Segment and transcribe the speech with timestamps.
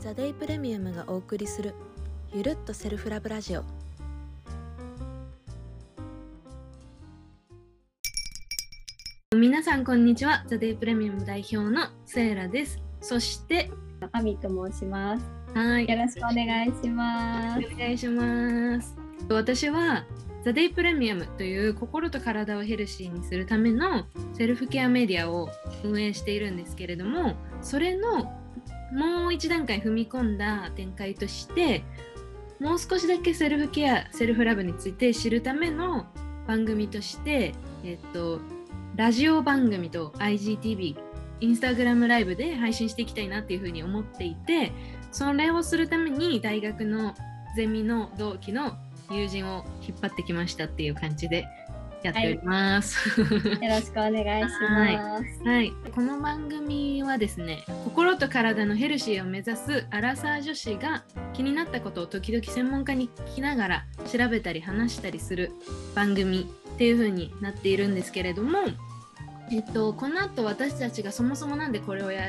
[0.00, 1.74] ザ・デイプレミアムがお送りする
[2.32, 3.64] ゆるっとセルフラブラジオ
[9.34, 13.72] 皆さんこんにちはザ・デイプレミアム代表のセイラですそして
[14.12, 15.26] アミと申します。
[15.54, 17.66] はいよろしくお願いします。
[17.66, 18.96] お願いします
[19.28, 20.04] 私は
[20.44, 25.50] ザ・デイプレミアムという心と体をヘルシーにするためのセルフケアメディアを
[25.82, 28.32] 運営しているんですけれどもそれの
[28.92, 31.84] もう一段階踏み込んだ展開として
[32.60, 36.06] もう少しだけセルフケアセルフラブについて知るための
[36.46, 37.54] 番組として、
[37.84, 38.40] えっと、
[38.96, 40.96] ラジオ番組と IGTV
[41.40, 44.72] インスタグラムライブで配信していきたいなっていうふうに思っていて
[45.12, 47.14] それをするために大学の
[47.54, 48.76] ゼミの同期の
[49.10, 51.46] 友人を引っ張ってきましたっていう感じで
[52.02, 53.20] やっております。
[53.20, 55.48] よろしくお願いします。
[55.48, 65.52] はい、この番組はですね心と体のヘルシーを目指すアラサー女子が気になったことを時々専門家に聞きながら調べたり話したりする
[65.94, 68.58] 番組っていう風になっているんですけれども、
[69.50, 72.22] えっと、この後私たちがそもそもなんでこれをや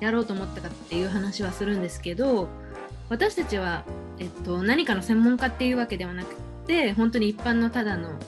[0.00, 2.48] やろうと思ったかっていう話はするんですけど
[3.10, 3.84] 私たちは、
[4.18, 6.34] えっと、何かの専門家っていうわけではなく
[6.66, 8.18] て本当に一般のただの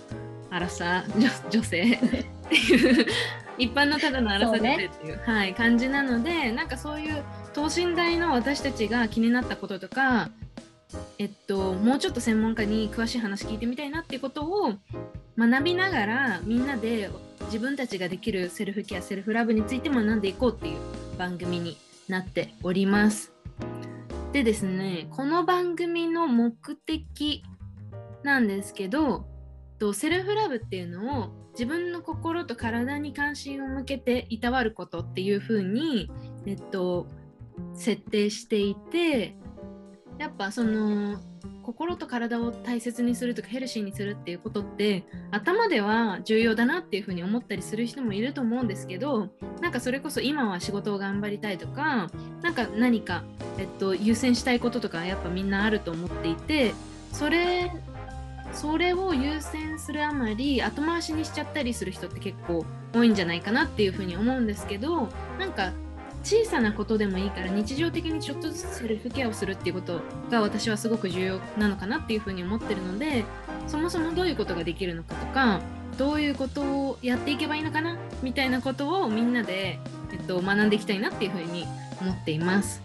[0.52, 1.98] アラサー女女性っ
[2.48, 3.06] ていう
[3.56, 10.28] 一般のただのアラサー女性っていうはい、感じなのでなんかそういう等身大の私たちが気になったこととか、
[11.18, 14.74] えっと、もうちょっと専門家に詳しい話聞いてみたいなっていうことを
[15.38, 17.10] 学びながらみんなで
[17.46, 20.78] 自分たちができるセルフケアセルフラブについて学んでいこうっていう
[21.18, 23.32] 番組になっております。
[24.32, 27.42] でですねこの番組の目的
[28.22, 29.26] なんですけど
[29.82, 36.08] とセルフラブっていうのを自分の心と体に関心を向けていたわることっていう風に
[36.46, 37.08] えっと
[37.74, 39.34] 設定していて
[40.18, 41.20] やっぱその
[41.64, 49.30] 心と体を大切にするとかヘルシーにするっていうことって頭では重要だなっていうふうに思ったりする人もいると思うんですけど
[49.60, 52.08] なんかそれこそ今は仕事を頑張りたいとか
[52.40, 53.24] なんか何か、
[53.58, 56.72] えっと、優先したいこととかやっぱみんなあると思っていて
[57.12, 57.72] それ
[58.52, 62.64] それを優先するあまり後回しにしちゃったりする人って結構
[62.94, 65.08] 多いんじゃないかなっていうふうに思うんですけど
[65.38, 65.72] なんか
[66.22, 73.24] 小さなことでもいいから日常的にちょっとずつセルフケアをするっていうことが私はすごく重要なのかなっていうふうに思ってるので
[73.66, 75.60] そもそもどういうことができるのかとか
[75.98, 79.78] どういうことをやっていけばいいのかなみたいなことをみんなで、
[80.12, 81.66] えっと、学んでいきたいなっていうふうに
[82.00, 82.80] 思っています。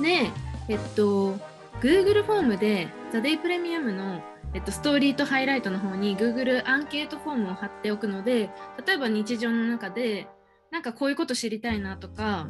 [0.00, 0.30] で、
[0.68, 1.36] えっと、
[1.80, 8.50] Google フォームで The Day プレミアムのえっと、ストーリーとハイライトの方に Google アンケートフォームを貼っておくので
[8.84, 10.26] 例えば日常の中で
[10.70, 12.48] なんかこういうこと知りたいなとか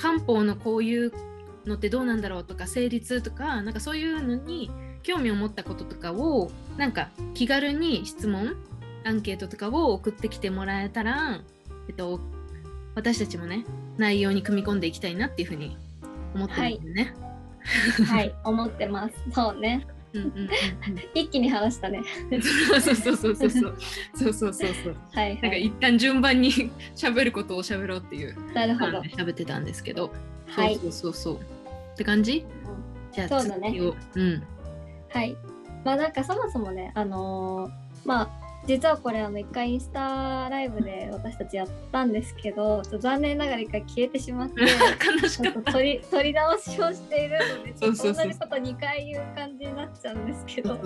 [0.00, 1.12] 漢方のこういう
[1.66, 4.70] のってどうなんだろうとか生理痛とかなんかそういうのに
[5.02, 8.56] 興味を持ったこととかをなんか気軽に質問
[9.04, 11.40] アンケートとかを送ってきてもらえたら、
[11.88, 12.20] えっと、
[12.94, 13.64] 私たちもね
[13.96, 15.76] 内容に組み込んでいきたいなっていうふうに
[16.34, 17.14] 思ってるんですね。
[18.06, 19.14] はい、思ってます。
[19.32, 19.86] そうね。
[20.12, 20.48] うんうん、
[21.14, 22.02] 一気に話したね。
[22.70, 23.76] そうそうそうそうそう。
[24.14, 24.96] そうそうそうそう。
[25.12, 26.50] はい、はい、なんか一旦順番に
[26.96, 28.36] 喋ることを喋ろうっていう。
[28.52, 29.00] なるほど。
[29.00, 30.12] 喋ってたんですけど。
[30.46, 30.76] はい。
[30.76, 31.36] そうそうそう。
[31.36, 33.78] って感じ、うん、じゃあそうだね。
[34.14, 34.42] うん。
[35.10, 35.36] はい。
[35.84, 44.60] まあなんかそもそもね、あのー、まあ実はこれあの一回インスタライブで私たちやったんですけど、ちょっと残念ながら一回消えてしまって。
[45.22, 50.78] 悲しちょっとかった取り取り直しをしているので、同じこと2回言う感じになっちゃうんですけど。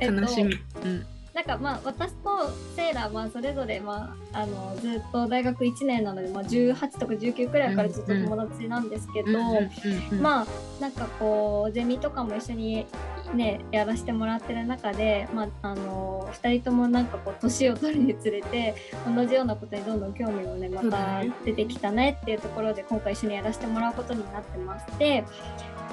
[0.00, 0.54] 悲しみ、
[0.84, 1.06] うん。
[1.38, 9.38] なんかまあ私とセイラはそれぞれまああのずっと大学1年なので、まあ、18とか19くらいからずっと友達なんですけど、
[10.20, 10.46] まあ
[10.80, 12.86] なんかこうゼミとかも一緒に
[13.34, 18.74] ねやらせてもらってる中で、まあ、あの2人ともなんかこう年を取るにつれて
[19.06, 25.24] 同じようなことにどんどん興味もねまた出てきたねっていうところで今回一緒にやらせてもらうことになってまして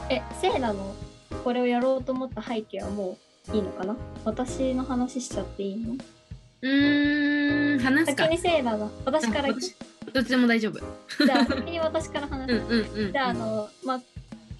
[0.09, 0.95] えセイラの
[1.43, 3.17] これをやろうと思った背景はも
[3.51, 3.95] ういいのかな？
[4.23, 5.93] 私の話しちゃっていいの？
[6.61, 8.23] うーん話すか。
[8.23, 10.79] 先にセイラの私からどっちでも大丈夫。
[11.25, 12.55] じゃあ先に私から話す。
[12.55, 13.11] うんうんうん。
[13.11, 14.01] じゃあ、あの、まあ、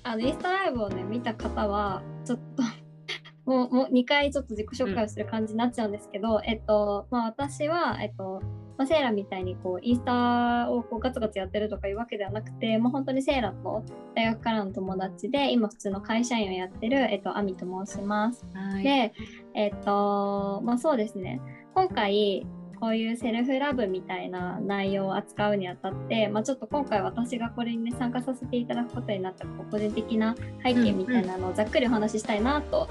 [0.06, 2.63] あの、インスタライブをね、見た方は、ちょっと
[3.52, 8.42] もう、もう2回ちょっと自己紹介をする感じになっちゃうんですけど、えっと、まあ、私は、えっと、
[8.78, 13.84] まあ、セイラみたいにこうインスタをこうガツガツやってるとかいうわけではなくて、もう本当にセイラと
[14.16, 18.46] 大学からの友達で今普通の会社員をやってる、えっと、アミと申します。
[18.54, 18.84] はい。
[18.84, 19.13] で、
[19.54, 21.42] えっと、まあそうですね、
[21.74, 22.46] 今回、
[22.86, 32.88] ここういうセルフラブみたいな内容を扱うにあたって、まあ、ちょっと今回私がこれに、ね、参加させていただくことになった個人的な背景みたいなのをざっくりお話ししたいなと、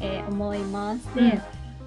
[0.00, 1.14] えー思います。
[1.14, 1.42] で、うん。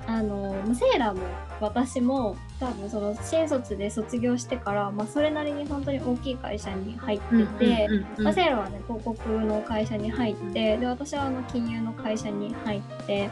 [0.08, 1.22] あのセーラも
[1.60, 7.88] 私も多分その新卒で卒業してから、まあ、それなりに本当に大きい会社に入ってて、
[8.18, 13.30] セーラはね広告の会社に入ってで私はあの金融の会社に入って、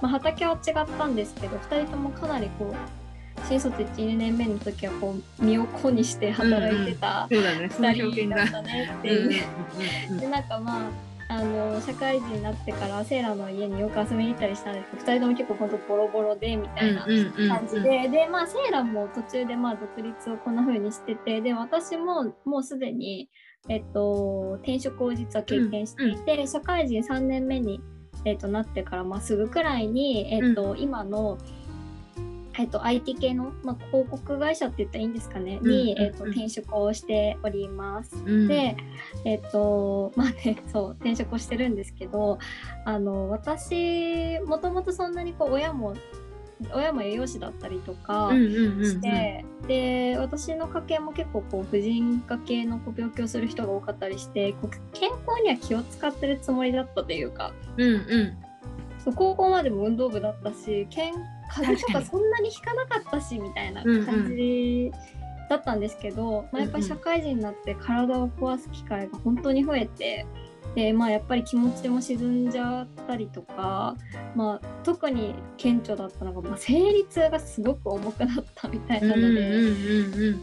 [0.00, 3.01] まあ、畑は違ったんですけど2人ともかなりこう
[3.48, 7.70] 新卒12年目の時はこう身を粉にして働いてたそうだね。
[7.70, 9.22] その表2人だったねってう。
[9.22, 9.38] んうんい
[10.16, 10.20] う。
[10.20, 23.30] でなんかまああの社会人になってからセーラの家によく遊びに行ったりしたんですけど2人とも結構ほんとボロボロでみたいなうんうんうん感じで、でまあセーラも途中でまあ独立をこんな風にしててで私ももうすでに、
[23.68, 27.80] えっと、転職を実は経験していて、社会人3年目に、
[28.26, 31.38] えっと、なってからまあすぐくらいに、えっと今の、
[32.58, 38.16] えっと、IT 系の、まあ、広告会社って言ったらいいんですかね、に、うんうんうんえっと、転職をしております。
[38.16, 38.48] うん。
[38.48, 38.76] で、
[39.24, 42.38] えっと、 まあね、そう、転職をしてるんですけど、
[42.84, 45.94] あの、私、もともとそんなにこう、親も、
[46.74, 54.54] 親も栄養士だったりとかして、で、私の家系も結構こう、婦人科系のこう病気をする人が多かったりして、
[54.92, 58.36] 健康には気を使ってるつもりだったというか、うんうん。
[59.02, 61.14] そう高校までも運動部だったし、健
[61.52, 64.06] 風邪と確かそんなにひかなかったしみたいなうんうん。
[64.06, 64.92] 感じ
[65.48, 70.26] だったんですけど、まあ、やっぱりうんうん社会人になって体を壊す機会が本当に増えて。
[70.74, 73.94] でまあ、やっぱり気持ちも沈んじゃったりとか、
[74.34, 80.40] まあ、特に顕著だったのが、まあ、生理痛がすごく重くなったみたいなので、うんうんうんうん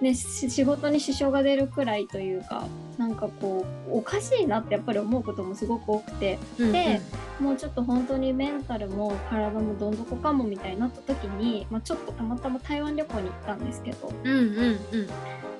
[0.00, 2.66] ね、し仕事に支障が出るくらいというか
[2.98, 6.38] なんかこうおかしいなってやっぱり思うこともすごく多くて。
[6.58, 7.00] うんで
[7.40, 14.12] もうちょっと本当にメンタルも体もどん底かもみたいになった時に、まあ、ちょっとたまたま台湾旅行に行ったんですけど。
[14.24, 15.08] うんうんうん。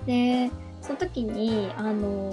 [0.04, 0.50] で
[0.82, 2.32] その時にあの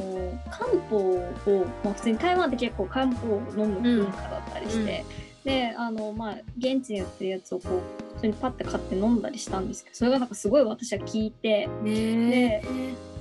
[0.50, 5.06] 漢方を、まあ、普通に台湾って結構漢方を飲む文化だったりして、
[5.44, 9.96] であのまあ現地に売ってるやつをこう普通にパッて買って飲んだりしたんですけど。
[9.96, 11.68] それがなんかすごい私は効いて。
[11.84, 13.15] ねえ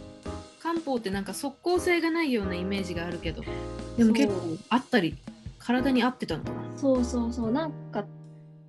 [0.75, 3.43] 漢方ってなんか即効性がないようなイメージがあるけど。
[3.97, 5.17] でも結構あったり
[5.59, 6.77] 体に合ってたのかな。
[6.77, 7.53] そうそうそう。
[7.53, 8.05] なんか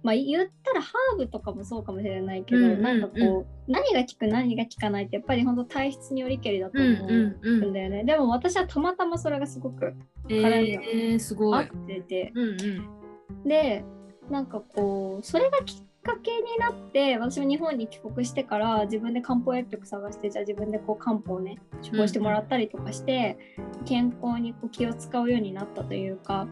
[0.04, 2.82] まあ言ったらハーブとかもそうかもしれないけど、うんうんうん。
[2.84, 7.74] なんかこう何が効く何が効かないってやっぱり本当体質によりけりだと思うんうんうんうん。
[7.74, 9.96] だよね、でも私はたまたまそれがすごく
[10.28, 11.70] 体に合っい。
[11.88, 12.90] てて、うんうん
[13.44, 13.84] で
[14.30, 23.38] なんかこうそれがきっかけになって私も日本に帰国してから自分で漢方薬局探してじゃあ自分でこう漢方をね処方してもらったりとかして、
[23.86, 26.48] 健康にこう気を使うようになったというか。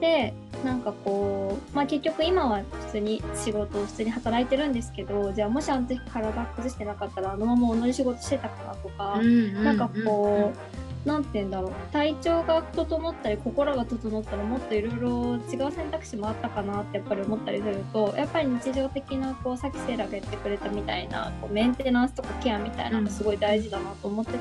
[0.00, 0.34] で
[0.64, 9.64] なんかこう、まあ、結局今は普通に仕事を普通に働いてるんですけどじゃあもしあの時体崩してなかったらあのまま同じ仕事してたかなとか、うん。
[9.64, 24.38] なんかこう、なんて言うんだろう体調が整ったり心が整ったらもっといろいろ違う選択肢もあったかなってやっぱり思ったりするとやっぱり日常的なこうさっきセイラが言ってくれたみたいなこうメンテナンスとかケアみたいなのすごい大事だなと思ってて、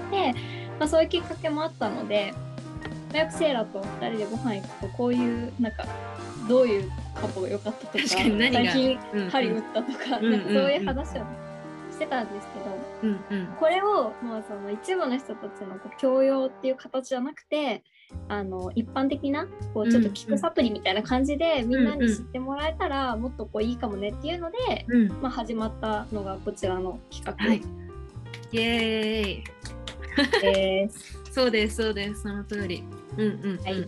[0.79, 2.33] まあ、そういうきっかけもあったので
[3.11, 5.85] まあよくセイラと2人でご飯行くとこういうなんか
[6.47, 8.31] どういうカポが良かったとか最
[8.73, 8.99] 近
[9.29, 11.25] 針打ったとか,、うんうんなんかそういう話を
[11.91, 12.81] してたんですけど。
[13.01, 13.48] うんうん。
[13.59, 17.83] これを、まあ、その一部の人たちのこう教養っていう形じゃなくて
[18.27, 25.07] あの一般的なこうちょっと効くサプリみたいな感じで、みんなに知ってもらえたらもっとこういいかもねっていうので、うん。
[25.21, 27.33] まあ、始まったのがこちらの企画。
[27.45, 27.61] はい。
[28.52, 30.90] イエーイ。
[31.31, 32.23] そうですそうです。
[32.23, 32.83] その通り。
[33.18, 33.87] うんうんうん、はい。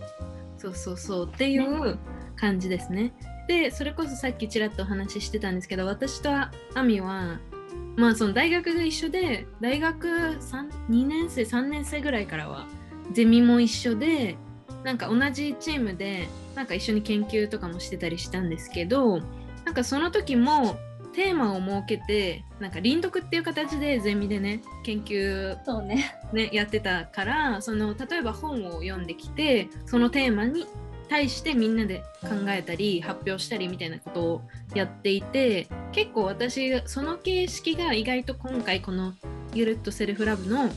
[0.57, 1.25] そうそうそう。
[1.25, 1.97] っていう
[2.35, 3.13] 感じですね。
[3.47, 6.49] でそれこそさっきちらっとお話ししてたんですけど私とア
[6.83, 7.39] ミは
[7.95, 12.67] まあその大学が一緒で大学3 2年生3年生ぐらいからは
[13.11, 14.37] ゼミも一緒で
[14.83, 19.19] なんか同じチームでなんか一緒に研究とかもしてたりしたんですけど
[19.65, 20.77] なんかその時も
[21.13, 26.15] テーマを設けてなんか輪読っていう形でゼミでね研究そうね。
[26.33, 30.65] ね、やってたからその例えば本を読んできてそのテーマに
[31.09, 34.41] 対してみんなで考えたり発表したりみたいなことを
[34.73, 39.13] やっていて結構私がその形式が意外と今回この
[39.53, 40.71] 「ゆるっとセルフラブ」の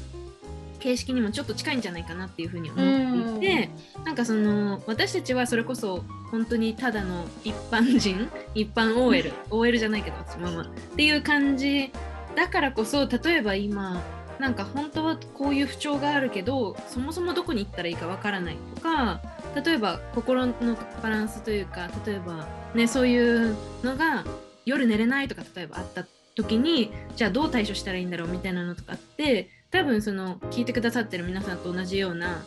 [0.78, 3.71] 形式にもちょっと近いんじゃないかなっていうふうに思っていて
[4.04, 10.66] なんかその私たちはそれこそ本当にただの一般人 一般 OL OL じゃないけど私ママっ
[10.97, 11.90] ていう感じ
[12.37, 14.02] だからこそ例えば今
[14.38, 19.21] なんか本当はこういう不調があるけどそもそもどこに行ったらいいかわからないとか
[19.64, 20.54] 例えば心の
[21.02, 24.25] バランスというか例えばねそういうのが
[24.66, 32.44] 夜寝れないとか例えばあった時にじゃあどう対処したらいいんだろうみたいなのとかって多分その聞いてくださってる皆さんと同じような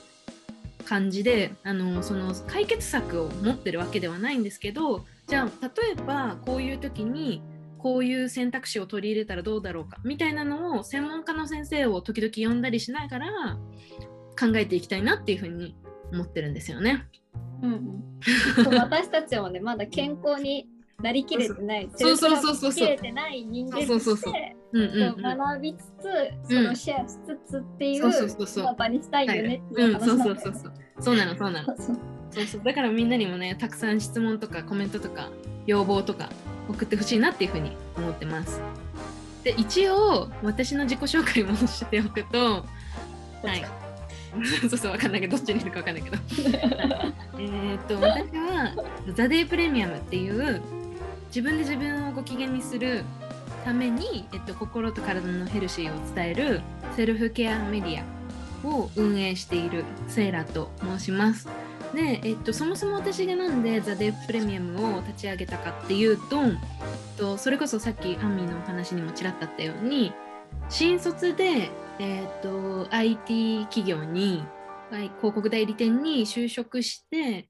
[0.86, 7.42] 感じであのその解決策を持ってるわけではないんですけどじゃあ例えばこういう時に
[7.80, 13.58] こういう選択肢を取り入れたらどうだろうかみたいなのを専門家の先生を時々呼んだりしながら
[14.39, 15.75] 考えていきたいなっていうふうに
[16.12, 17.08] 思ってるんですよね。
[17.62, 20.68] うんうん、私たちもねまだ健康に
[21.01, 21.89] なりきれてない。
[21.96, 22.88] そうそうそうそうそう。
[22.88, 24.34] セルフケアになりきれてない人間とそうそうそう。
[24.74, 25.84] 学びつ
[26.48, 28.75] つそのシェアしつつっていうそうそうそうそう。
[28.78, 30.42] 場にしたいよねっていう話なんだよね。
[30.42, 31.16] そうそうそうそう。
[31.16, 31.66] なのそうなの。
[31.66, 32.00] そうそう。
[32.32, 32.63] そうそう。
[32.63, 35.30] だからみんなにもねたくさん質問とかコメントとか
[35.66, 36.30] 要望とか
[36.70, 38.62] 送ってほしいなっていうふうに思ってます。
[39.44, 42.63] で一応私の自己紹介もしておくとは
[43.56, 43.66] い
[44.70, 46.18] そうそうわかんないけどどっちにいるかわかんないけど
[47.40, 48.74] えーっと私は
[49.16, 50.62] 「ザ・デイ・プレミアム」っていう
[51.28, 53.04] 自分で自分をご機嫌にする
[53.64, 56.62] ために、えっと、心と体のヘルシーを伝える
[56.96, 61.48] セルフケアメディアを運営しているセイラと申します。
[61.94, 66.54] で、えっと、そもそも私がなんでザ・デイプレミアムを立ち上げたかっていうと、えっ
[67.18, 70.14] と、それこそさっきアンミーのお話にもちらっとあったように
[70.70, 74.44] 新卒で、えっと、IT 企業に
[74.89, 77.50] 広告代理店に就職して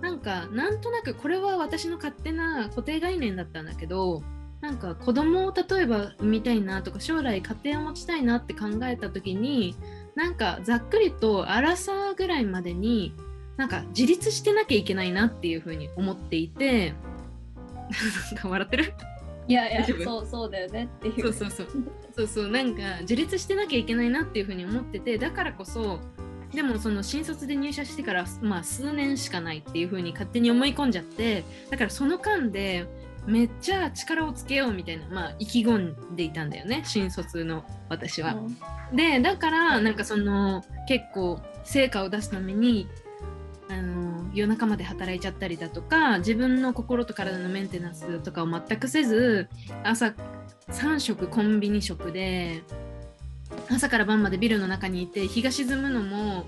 [0.00, 4.22] なんかなんとなくこれは私の勝手な固定概念だったんだけど
[4.60, 9.76] なんか子供を例えば産みたいなとか将来家庭を持ちたいなって考えた時に
[10.14, 13.14] なんかざっくりと荒さぐらいまでに
[13.56, 16.94] なんか自立してなきゃいけないなっていうふうに思っていて
[18.32, 18.94] なんか笑ってる？
[19.46, 21.22] いやいやそうそうだよねっていう。
[21.22, 21.66] そうそうそう。
[22.16, 22.48] そうそう。
[22.48, 26.00] なんか自立してなきゃいけないなっていうふうに思っててだからこそ
[26.54, 32.86] でもその新卒で入社してからまあ数年しかないっていうふうに勝手に思い込んじゃってだからその間で
[33.26, 35.78] めっちゃ力をつけようみたいなまあ意気込
[36.12, 38.36] んでいたんだよね新卒の私は。
[38.92, 42.86] でだからなんかその結構成果を出すために
[44.34, 49.48] 夜中まで働いちゃったりだとか自分の心と体のメンテナンスとかを全くせず
[49.82, 50.14] 朝
[50.68, 52.62] 3食コンビニ食で
[53.70, 56.44] 朝から晩までビルの中にいて日が沈むのも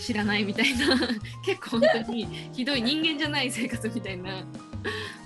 [0.00, 0.96] 知らないみたいな
[1.44, 4.44] 結構本当にひどい人間じゃない生活みたいな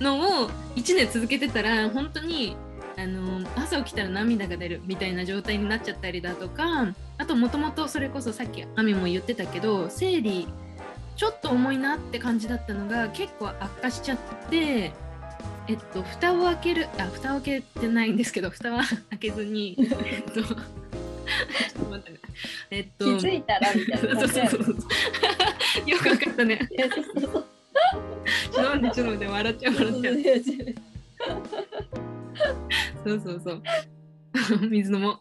[0.01, 2.57] のを1年続けてたら本当に
[2.97, 10.49] あの朝起きたら涙が出るみたいな状態になっちゃったりだとかあともともとそれこそさっきアミも言ってたけど生理
[11.21, 14.91] ちょっと重いなって感じだったのが結構悪化しちゃって
[15.69, 20.41] えっと蓋を開けるあ蓋を開けてないんですけど 蓋は開けずに えっと
[22.71, 24.77] えっと気づいたらみたいなそうそうそうそう。
[25.91, 26.59] よくわかったね。
[26.71, 30.17] ちょっと待ってちょっと待って笑っちゃう笑っちゃう。
[33.05, 33.63] そうそうそう。
[34.71, 35.19] 水飲もう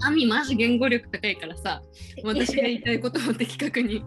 [0.00, 1.82] アミマジ言語力高いからさ
[2.24, 4.04] 私が言いたいことを的確に。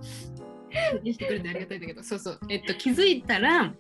[1.04, 2.40] 言してくれてありがたいんだけどそうそう。
[2.50, 3.74] えっと気づいたら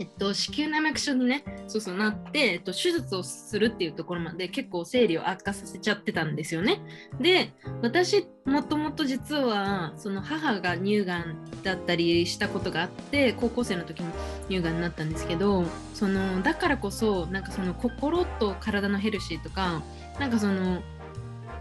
[0.00, 6.80] えっと、子宮内膜症にねそうそうなって、えっと、手術をするっていうところまで結構生理を悪化させちゃってたんですよね。
[7.20, 7.52] で
[7.82, 14.10] 私もともと実はその母が乳がんだったりしたことがあって高校生の時に
[14.48, 19.82] 乳がんになったんですけどそのだからこそなんかその心と体のヘルシーとか
[20.18, 20.80] なんかその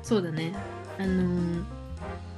[0.03, 0.53] そうだね。
[0.98, 1.63] あの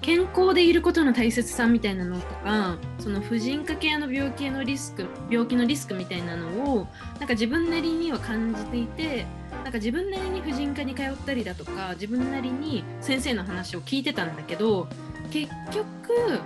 [0.02, 6.88] 健康でいることの大切さみたいなのとかその婦人科系の病気のリスク病気のリスクみたいなのを
[7.20, 9.26] なんか自分なりには感じていて
[9.64, 14.88] なんか自分なりに婦人科に通ったりだとか自分なりに先生の話を聞いてたんだけど
[15.30, 16.40] 結局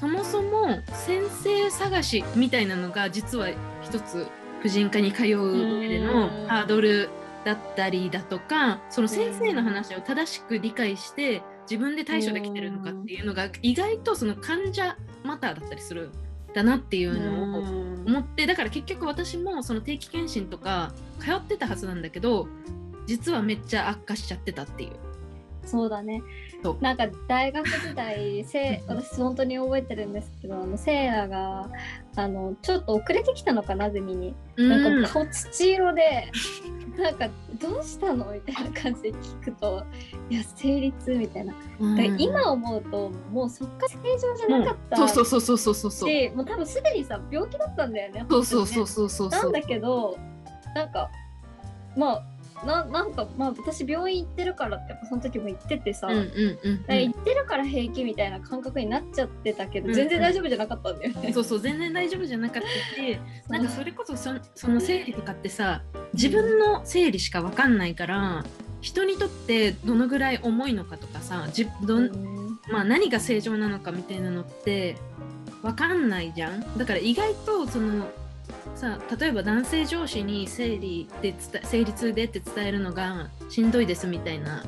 [0.00, 3.48] そもそも先生探しみたいなのが実は
[3.82, 4.26] 一つ
[4.62, 6.46] 婦人科に通う上でのうん。
[6.46, 7.10] ハードル
[7.44, 16.12] だったりだとかその先生の話を正しく理解して自分で対処できてるのかっていうのが意外とその患者マターだったりするん
[16.54, 17.62] だなっていうのを
[18.06, 22.46] 思ってだから結局私もその定期検診とか通ってたはずなんだけど
[23.06, 24.90] 実はめっちゃ悪化しちゃってたっていう。
[25.64, 26.22] そうだね。
[26.80, 31.70] なんか大学時代せ 私本当に覚えてるんですけどあのセイラが
[32.16, 34.34] あのちょっと遅れてきたのかなゼミに。
[34.56, 36.30] なんか顔土色で
[36.96, 39.84] なんかどうしたのみたいな感じで聞くと
[40.28, 41.96] いや生理痛みたいな、うん。
[41.96, 46.08] だ今思うともうそっか正常じゃなかったそうそうそうそうそうそうそう。
[46.10, 49.28] しもう多分すでにさ病気だったんだよねそうそうそう本そうそう。
[49.30, 50.18] なんだけど
[50.74, 51.10] なんか
[51.96, 52.31] まあ
[52.64, 56.22] ななんかまあ私病院行ってるからってやっぱその時も言っててさ、うんうん
[56.62, 61.32] うん行ってるから平気みたいな感覚になっちゃってたけど、全然大丈夫じゃなかったんだよね。
[61.34, 65.82] そうそう全然大丈夫じゃなかったし なんかそれこそそその生理とかってさ
[66.14, 68.44] 自分の生理しか分かんないから
[68.80, 74.96] 人にとってどのぐらい重いのかとかさじどん、まあ、何が正常なのかみたいなのって
[75.62, 76.78] 分かんないじゃん。
[76.78, 78.08] だから意外とその
[78.74, 84.64] さ例えば男性上司に生理で生理痛でって伝えるのがしんどいですみたいな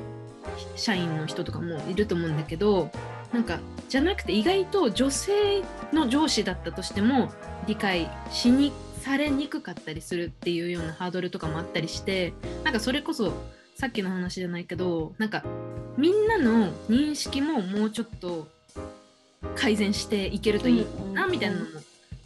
[0.76, 2.90] 社員の人とかもいると思うんだけど
[3.32, 3.58] なんか
[3.88, 7.32] じゃなくて意外と女性の上司だったとしても
[7.66, 12.32] 理解しにされにくかったりするっていうようなハードルとかもあったりして
[12.62, 13.32] なんかそれこそ
[13.76, 15.44] さっきの話じゃないけどなんか
[15.96, 18.48] みんなの認識ももうちょっと
[19.56, 21.66] 改善していけるといいなみたいなのも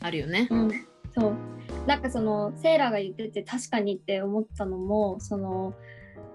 [0.01, 0.47] あるよね。
[0.51, 1.35] うん、そう。
[1.87, 5.75] なんかそのセーラーが言ってて確かにって思ったのもその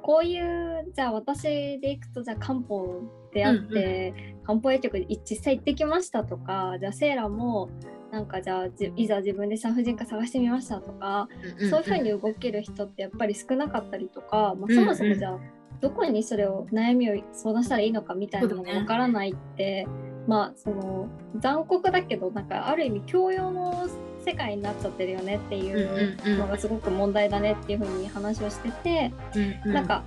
[0.01, 1.43] こういうじゃあ私
[1.79, 3.01] で行くとじゃあ漢方
[3.33, 4.13] であって、
[4.43, 7.69] 漢方薬局で実際行ってきましたとかじゃあセーラーも
[8.11, 11.27] なんかじゃあじいざ自分で産婦人科探してみましたとか、
[11.59, 11.69] んんん。
[11.69, 15.39] そういう風に動ける人ってやっぱり少なかったりとか、まあ、そもそもじゃあ
[15.81, 19.87] どこにそれを悩みを相談したらいいのかみたいなのがわからないって、
[20.27, 21.07] まあその
[21.39, 23.87] 残酷だけどなんかある意味教養の
[24.25, 29.73] 世界になっちゃってるよねっていうのがすごく問題だねっていう風に話をしてて、うんうん。
[29.73, 30.03] なんか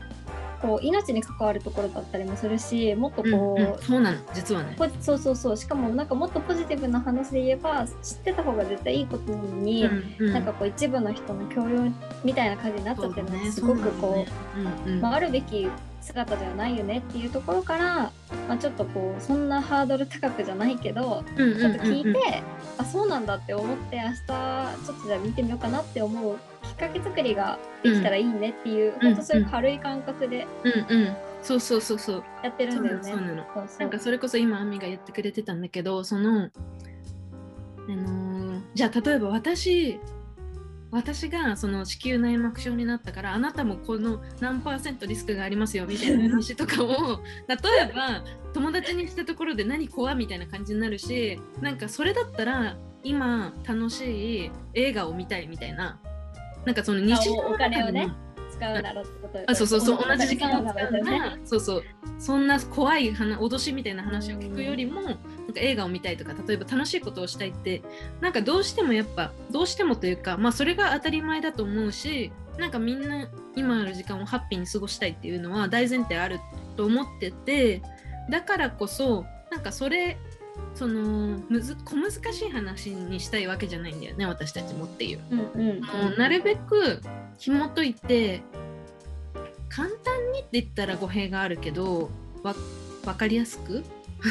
[0.62, 3.78] こう命に関わるところだったりもするしもっとこう、うんうん。
[3.78, 4.18] そうなの。
[4.32, 4.74] 実はね。
[5.00, 5.56] そうそうそう。
[5.56, 10.32] しかもなんかもっとポジティブな話で言えば知ってた方が絶対いいことなのに、うんうん。
[10.32, 11.92] なんかこう一部の人の教養
[12.24, 15.00] みたいな感じになっちゃってるのがすごくこう、う、うんうん。
[15.00, 15.68] まあ、あるべき
[16.06, 18.12] 姿ではないよねっていうところから、
[18.48, 22.22] まあ、ちょっとこうそんなハードル高くじゃないけどうんうんちょっと聞いて、うんうん
[22.78, 24.16] あそうなんだって思って明日
[24.84, 31.16] ちょっとじゃあ見てみようかなって思うきっかけ作りができたらいいねっていう、うんほんとそういう軽い感覚でうんうん。
[31.42, 32.24] そうそうそうそう。
[32.42, 33.10] やってるんなだよね。
[33.12, 33.80] のそうなのそうそう。
[33.80, 36.50] なんかそれこそ今アミが言ってくれてたんだけどその
[37.88, 39.98] あのーじゃあ例えば私
[40.90, 46.88] 私がその子宮内膜症になったからあなたもこの何パーセントリスクがありますよみたいな話とかを
[47.48, 48.24] 例えば
[48.54, 56.00] 友達にしたところで何怖みたいな感じになるしなんかそれだったら今楽しい映画を見たいみたいな
[56.64, 58.12] なんかその日常のおお金をね
[58.56, 59.98] 使うならってことあそうそうそう。
[59.98, 61.84] 同じ時間を使うからそうそう。
[62.18, 65.20] そんな怖い話脅しみたいな話を聞くよりもなんか
[65.56, 67.82] 映画を見たいとか例えば楽しいことをしたいって
[68.20, 76.40] なんかどうしてもやっぱどうしてもというかまあそれが当たり前だと思うしなんかみんな今ある時間をハッピーに過ごしたいっていうのは大前提ある
[76.76, 77.82] と思ってて
[78.30, 80.18] だからこそなんかそれ
[80.74, 85.20] そのむず小難しい話にしたいわけじゃないんだよね私たちもっていう。
[85.30, 85.42] うんう
[85.74, 85.80] ん。
[85.80, 87.00] もうなるべく
[87.38, 88.42] 紐解いて
[89.68, 92.10] 簡単にって言ったら語弊があるけど
[92.42, 92.54] わ
[93.04, 93.82] 分かりやすく？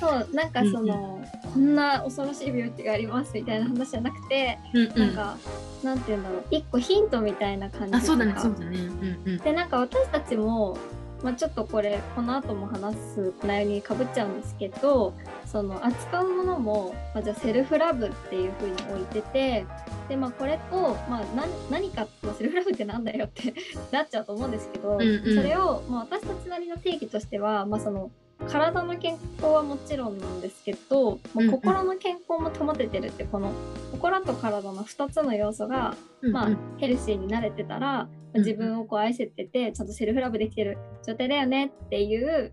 [0.00, 4.98] そうなんかその、こんな恐ろしい病気がありますみたいな話じゃなくて、うんうん。
[4.98, 5.36] なんか
[5.82, 8.78] なんて言うんだろう一個ヒントみたいな感じあそうだねそうだね。
[8.78, 9.38] うんうん。
[9.38, 10.78] でなんか私たちも、
[11.24, 15.14] まあ、ちょっとこれこの後も話す内容にかぶっちゃうんですけど
[15.46, 19.64] その扱うものも、まあ、じゃあセルフラブっていう風に置いてて
[20.08, 20.76] で、まあ、これと、
[21.08, 23.54] まあ、何何か、まあ、セルフラブってなんだよって
[23.90, 25.34] なっちゃうと思うんですけど、うんうん。
[25.34, 28.10] それを、まあ、私たちなりの定義としては、まあ、その
[28.48, 33.52] 体の健康はもちろんなんですけど、まあ、う心の健康も保ててるってこの
[33.92, 42.52] 心と体の2つの要素がまあヘルシーになれてたら、自分をこう愛せててちゃんとセルフラブできてる状態だよねっていう、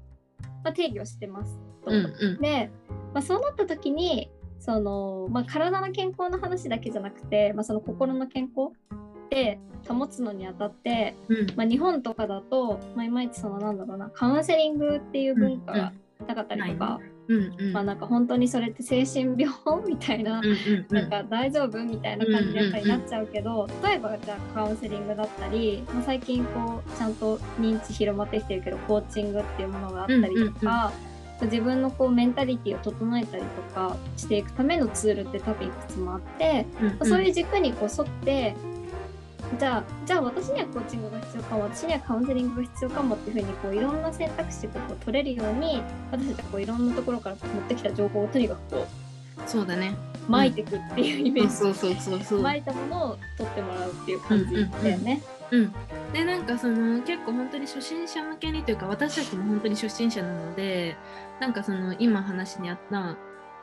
[0.63, 1.57] まあ、定義をしてます。
[1.85, 1.91] と。
[1.91, 2.41] うんうん。
[2.41, 2.71] で、
[3.13, 8.73] まあ、そうなった時にその、まあ、体の健康の話だけじゃなくて、まあ、その心の健康
[9.25, 9.59] って
[9.93, 11.47] 保つのにあたって、うん。
[11.55, 15.93] まあ、日本とかだと、まあ、いまいちそのなんだろうなカウンセリングっていう文化が
[16.27, 17.73] なかったりとか、うんうん。
[17.73, 19.53] まあなんか本当にそれって精神病
[19.87, 20.51] みたいなうんうん
[20.89, 20.95] うん。
[20.95, 30.91] なんか大丈夫みたいな感じでやっぱりなっちゃうけど、例えばじゃあカウンセリングだったり、まあ、最近こうちゃんと認知広まってきてるけどコーチングっていうものがあったりとか、
[31.43, 36.87] 自分のこうメンタリティを整えたりとかしていくためのツールって多分いくつもあって、うん。
[36.89, 38.55] まあそういう軸にこう沿って
[39.59, 48.87] じゃあじゃあ私にはコーチングが必要かも私にはカウンセリングが必要かもっていうふうにこういろんな選択肢をこう取れるように私たちはこういろんなところから持ってきた情報をとにかくこ
[49.47, 49.95] そうだね。
[50.27, 52.41] う巻いていくっていうイメージ、そうそうそうそう。
[52.41, 55.21] 巻いたものを取ってもらうっていう感じだよね。
[55.51, 55.73] うん、
[56.13, 60.95] でなんかその結構本当に初心者向けにというか私たちも本当に初心者なので
[61.41, 63.17] なんかその今話にあった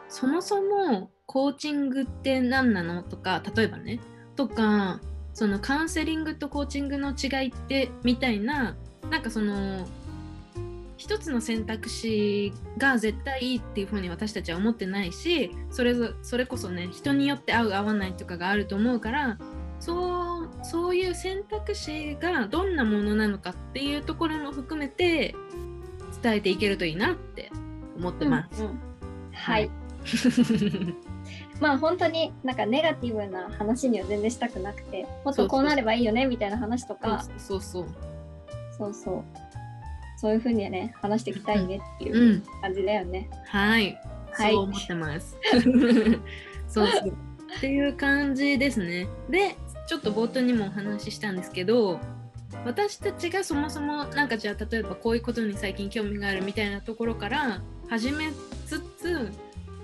[0.09, 4.01] そもそもコーチングって何なのとか例えばね
[4.37, 5.01] とか
[5.39, 8.75] そのカウンセリングとコーチングの違いってみたいな
[9.09, 9.87] なんかその
[10.97, 19.39] 一つの選択肢が絶対いいっていうふうに私たちは思ってないしそれぞそれこそね人によって合う合わないとかがあると思うから
[19.79, 25.37] そうそういう選択肢がどんなものなのかっていうところも含めて
[26.21, 27.53] 伝えていけるといいなって
[27.97, 28.65] 思ってます。
[28.65, 28.81] うんうん
[29.33, 29.71] はい。
[31.61, 37.87] まあ本当になんかネガティブな話には全然したくなくてもっとこうなればいいよねみたいな話とかそうそうそう。
[38.77, 39.25] そうそ
[40.29, 40.33] う。
[40.33, 42.43] いうふうにね話していきたいねっていううん。
[42.61, 43.29] 感じだよね。
[43.47, 43.99] はい、
[44.33, 44.53] はい。
[44.53, 45.37] そう思ってます。
[46.69, 47.17] そうそう。
[47.57, 49.09] っていう感じですね。
[49.29, 49.57] で
[49.89, 51.99] ちょっと冒頭にもお話ししたんですけど
[52.65, 58.31] 私たちがそもそもなんかじゃあ例えばこういうことに最近興味があるみたいなところから始め
[58.67, 59.31] つつ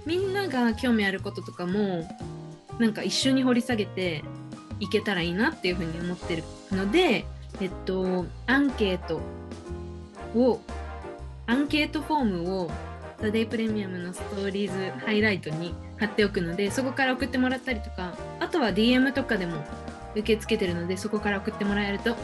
[0.07, 2.09] みんなが興味あることとかも
[2.79, 4.23] なんか一緒に掘り下げて
[4.81, 7.25] いけたらいいなっていうふうに思ってるので
[7.61, 9.21] えっとアンケート
[10.35, 10.61] を
[11.47, 12.71] アンケートフォームを
[13.21, 19.65] ザ・デイプレミアムのストーリーズハイライトに貼っておくのでそこから送ってもらったりとかあとは DM とかでも
[20.13, 22.17] 受け付けてるのでそこから送ってもらえると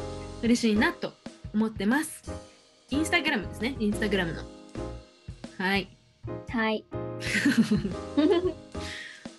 [0.42, 1.12] 嬉しいなと
[1.54, 2.50] 思ってます。
[2.90, 3.76] インスタグラムですね。
[3.78, 4.42] インスタグラムの。
[5.58, 5.88] はい。
[6.48, 6.84] はい。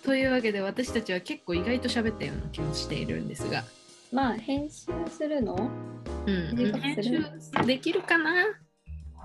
[0.04, 3.64] というわけで私たちは結構意外と喋ったような気もしているんですが。
[4.12, 5.70] まあ編集するの？
[6.26, 6.56] うん。
[6.56, 7.24] 編集
[7.66, 8.44] できるかな？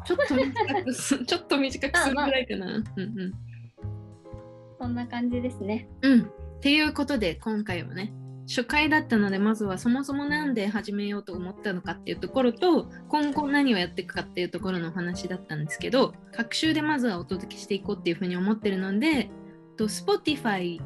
[0.06, 3.34] ちょっと短くす ちょっと短くするぐらいかな、うんうん。
[4.80, 5.90] そんな感じですね。
[6.02, 6.22] うん。
[6.22, 6.26] っ
[6.62, 8.14] ていうことで今回はね
[8.48, 19.30] 初回だったのでまずはそもそもなんで始めようと思ったのかっていうところと今後何をやっていくかっていうところのお話だったんですけど各週でまずはお届けしていこうっていうふうに思ってるので
[19.76, 20.82] と Spotify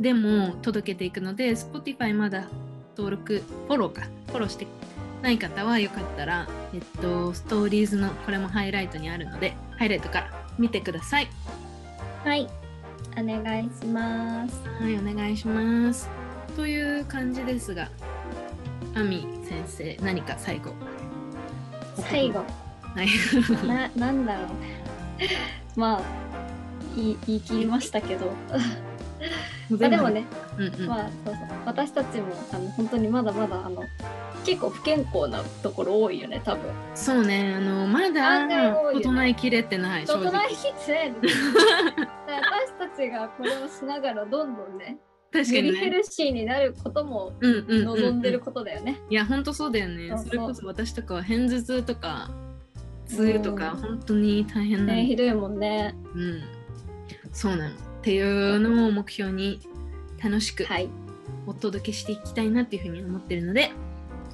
[0.00, 2.48] でも届けていくので Spotify まだ
[2.96, 4.66] 登録フォローかフォローして
[5.22, 11.28] ない方はよかったら、えっと、ストーリーズのこれもハイライトにあるのでハイライトから見てください。
[12.24, 12.48] はい。
[13.16, 14.60] お願いします。
[14.80, 16.23] はい、お願いします。
[16.56, 17.88] という感じですが、
[18.94, 20.72] アミ先生、何か最後？
[21.96, 22.38] 最後。
[22.38, 23.08] はい。
[23.66, 24.46] な、なんだろう。
[25.76, 26.02] まあ、
[26.94, 28.32] 言い言い切りましたけど。
[29.70, 30.24] まあでも、ね、
[30.58, 33.82] うんうん、まあそうそう私たちもあの本当にまだまだあの
[34.44, 36.70] 結構不健康なところ多いよね多分。
[36.94, 40.50] そうね、あのまだね整いきれてない、正整直。
[40.50, 41.12] いきってない
[42.76, 44.98] 私たちがこれをしながらどんどんね
[45.34, 45.66] 確かにね。
[45.68, 49.00] よりヘルシーになることもうんうんうんうん望んでることだよね。
[49.10, 52.30] いや、本当そうだよねそれこそ私とかは片頭痛とか、
[53.08, 55.94] 痛とか、うん本当に大変なのねひどいもんね。
[56.14, 56.42] うん。
[57.32, 57.74] そうなの。
[57.74, 59.60] っていうのを目標に
[60.22, 60.88] 楽しくはい。
[61.46, 63.70] お届けしていきたいなっていうふうに思ってるので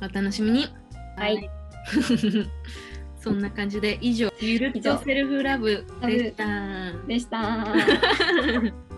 [0.00, 0.66] お楽しみに
[1.16, 1.50] はい
[3.18, 7.66] そんな感じで以上ゆるっとセルフラブでしたでした。